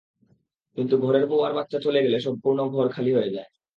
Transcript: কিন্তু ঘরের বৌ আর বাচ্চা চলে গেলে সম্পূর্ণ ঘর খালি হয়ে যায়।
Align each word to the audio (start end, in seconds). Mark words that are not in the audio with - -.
কিন্তু 0.77 0.95
ঘরের 0.97 1.25
বৌ 1.27 1.37
আর 1.41 1.53
বাচ্চা 1.53 1.77
চলে 1.79 1.99
গেলে 2.01 2.17
সম্পূর্ণ 2.19 2.59
ঘর 2.67 2.85
খালি 2.89 3.11
হয়ে 3.13 3.33
যায়। 3.33 3.49